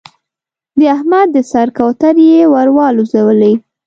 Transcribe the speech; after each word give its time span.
د 0.79 0.81
احمد 0.95 1.27
د 1.35 1.37
سر 1.51 1.67
کوترې 1.77 2.25
يې 2.35 2.41
ور 2.53 2.67
والوزولې. 2.77 3.53